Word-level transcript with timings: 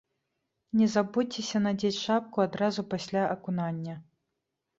Не 0.79 0.87
забудзьцеся 0.93 1.61
надзець 1.65 1.99
шапку 2.05 2.37
адразу 2.47 2.87
пасля 2.95 3.23
акунання. 3.37 3.95